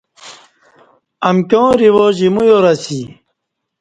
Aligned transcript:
امکیاں 1.29 1.69
رواج 1.81 2.17
ایمو 2.23 2.43
یار 2.49 2.65
اسی 2.71 2.99